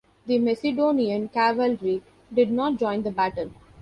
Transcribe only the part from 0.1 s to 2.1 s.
The Macedonian cavalry